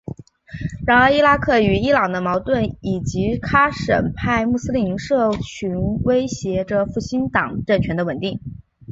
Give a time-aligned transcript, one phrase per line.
[0.87, 3.35] 然而伊拉克与伊朗的矛盾以及
[3.71, 8.39] 什叶派穆斯林社群威胁着复兴党政权的稳定。